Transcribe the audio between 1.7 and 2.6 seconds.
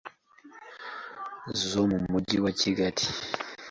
mu Mujyi wa